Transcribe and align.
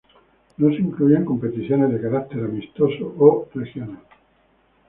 No 0.57 0.69
se 0.69 0.81
incluyen 0.81 1.25
competiciones 1.25 1.91
de 1.93 2.01
carácter 2.01 2.43
amistoso 2.43 3.13
o 3.19 3.47
regional. 3.53 4.01